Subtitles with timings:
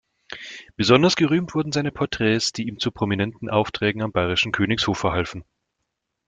[0.77, 5.43] Besonders gerühmt wurden seine Porträts, die ihm zu prominenten Aufträgen am bayrischen Königshof verhalfen.